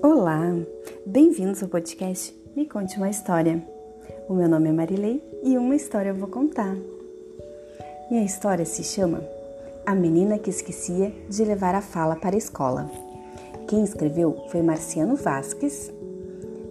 [0.00, 0.54] Olá,
[1.04, 3.60] bem-vindos ao podcast Me Conte uma História.
[4.28, 6.76] O meu nome é Marilei e uma história eu vou contar.
[8.08, 9.24] E a história se chama
[9.84, 12.88] A Menina que Esquecia de Levar a Fala para a Escola.
[13.66, 15.92] Quem escreveu foi Marciano Vasques,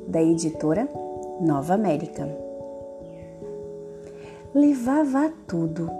[0.07, 0.87] da editora
[1.41, 2.29] Nova América.
[4.55, 5.91] Levava tudo: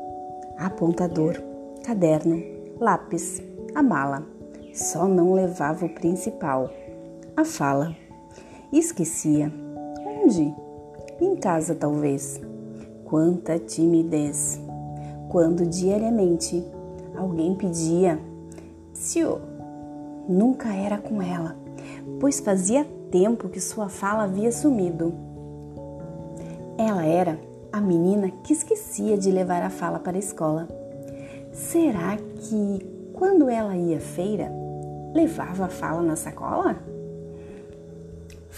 [0.57, 1.35] apontador,
[1.83, 2.41] caderno,
[2.79, 3.41] lápis,
[3.75, 4.25] a mala.
[4.73, 6.69] Só não levava o principal
[7.37, 7.95] a fala.
[8.73, 9.53] Esquecia.
[10.03, 10.51] Onde?
[11.21, 12.41] Em casa, talvez.
[13.05, 14.59] Quanta timidez!
[15.29, 16.65] Quando diariamente
[17.15, 18.19] alguém pedia,
[18.91, 19.39] Sio,
[20.27, 21.55] nunca era com ela,
[22.19, 25.13] pois fazia tempo que sua fala havia sumido.
[26.75, 27.39] Ela era
[27.71, 30.67] a menina que esquecia de levar a fala para a escola.
[31.51, 32.79] Será que,
[33.13, 34.51] quando ela ia à feira,
[35.13, 36.96] levava a fala na sacola?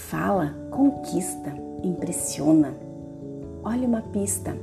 [0.08, 2.73] Fala, conquista, impressiona.
[3.64, 4.58] Olha uma pista.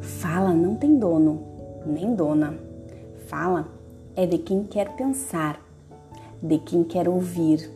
[0.00, 1.40] Fala não tem dono,
[1.86, 2.58] nem dona.
[3.26, 3.68] Fala
[4.14, 5.58] é de quem quer pensar,
[6.42, 7.70] de quem quer ouvir,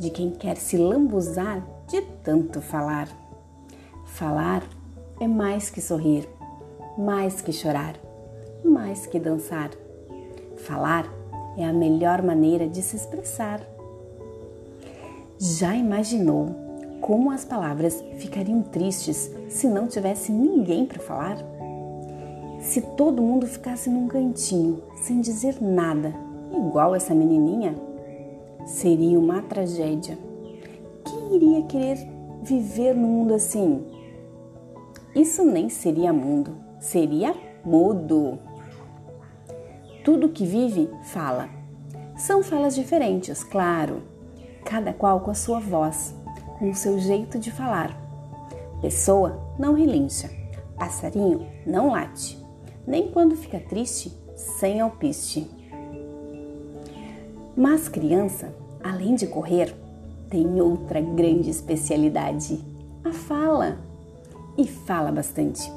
[0.00, 3.08] de quem quer se lambuzar de tanto falar.
[4.04, 4.64] Falar
[5.20, 6.28] é mais que sorrir,
[6.98, 7.94] mais que chorar,
[8.64, 9.70] mais que dançar.
[10.56, 11.06] Falar
[11.56, 13.60] é a melhor maneira de se expressar.
[15.44, 16.54] Já imaginou
[17.00, 21.36] como as palavras ficariam tristes se não tivesse ninguém para falar?
[22.60, 26.14] Se todo mundo ficasse num cantinho, sem dizer nada,
[26.56, 27.74] igual essa menininha?
[28.66, 30.16] Seria uma tragédia.
[31.04, 31.98] Quem iria querer
[32.44, 33.84] viver num mundo assim?
[35.12, 38.38] Isso nem seria mundo, seria mudo.
[40.04, 41.48] Tudo que vive fala.
[42.16, 44.11] São falas diferentes, claro,
[44.64, 46.14] cada qual com a sua voz,
[46.58, 47.96] com o seu jeito de falar.
[48.80, 50.30] Pessoa não relincha,
[50.76, 52.38] passarinho não late,
[52.86, 55.48] nem quando fica triste, sem alpiste.
[57.56, 58.52] Mas criança,
[58.82, 59.74] além de correr,
[60.28, 62.58] tem outra grande especialidade:
[63.04, 63.78] a fala.
[64.56, 65.70] E fala bastante.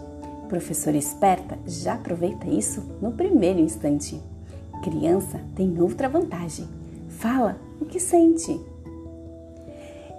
[0.50, 4.22] Professora esperta já aproveita isso no primeiro instante.
[4.84, 6.68] Criança tem outra vantagem:
[7.09, 8.59] fala o que sente.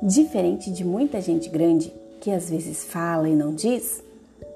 [0.02, 4.02] Diferente de muita gente grande que às vezes fala e não diz,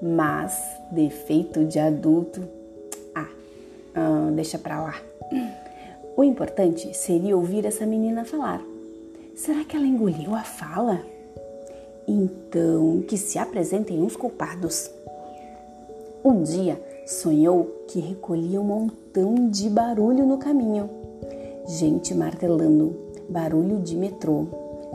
[0.01, 0.59] mas
[0.91, 2.41] defeito de adulto,
[3.15, 3.27] ah,
[3.95, 5.01] ah deixa pra lá.
[6.15, 8.61] O importante seria ouvir essa menina falar.
[9.35, 11.01] Será que ela engoliu a fala?
[12.07, 14.91] Então, que se apresentem os culpados.
[16.23, 20.89] Um dia sonhou que recolhia um montão de barulho no caminho.
[21.67, 22.95] Gente martelando,
[23.29, 24.45] barulho de metrô,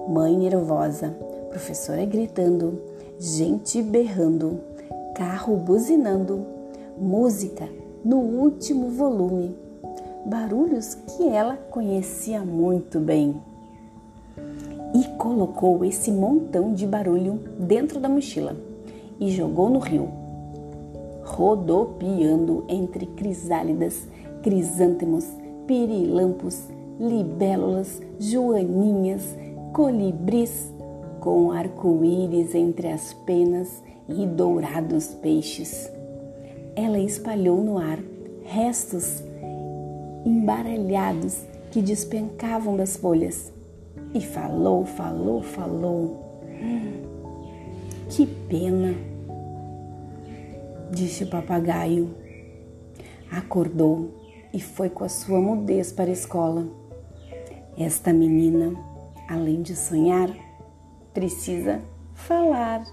[0.08, 1.10] mãe nervosa,
[1.50, 2.80] professora gritando,
[3.18, 4.60] gente berrando,
[5.14, 6.46] carro buzinando,
[6.98, 7.68] música
[8.04, 9.56] no último volume,
[10.24, 13.34] barulhos que ela conhecia muito bem.
[14.94, 18.56] E colocou esse montão de barulho dentro da mochila
[19.18, 20.08] e jogou no rio,
[21.24, 24.06] rodopiando entre crisálidas,
[24.42, 25.26] crisântemos,
[25.66, 26.68] pirilampos,
[27.00, 29.36] libélulas, joaninhas,
[29.76, 30.72] colibris
[31.20, 35.92] com arco-íris entre as penas e dourados peixes.
[36.74, 37.98] Ela espalhou no ar
[38.42, 39.22] restos
[40.24, 43.52] embaralhados que despencavam das folhas
[44.14, 46.40] e falou, falou, falou.
[48.08, 48.94] Que pena,
[50.90, 52.14] disse o papagaio.
[53.30, 54.08] Acordou
[54.54, 56.66] e foi com a sua mudez para a escola.
[57.76, 58.95] Esta menina
[59.28, 60.28] além de sonhar,
[61.12, 61.82] precisa
[62.14, 62.84] falar.